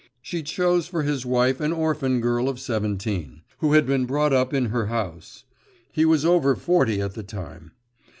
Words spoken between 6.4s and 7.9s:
forty at the time.